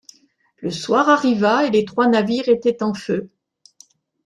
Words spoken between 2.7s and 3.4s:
en feu.